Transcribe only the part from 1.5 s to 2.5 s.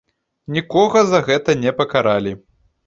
не пакаралі.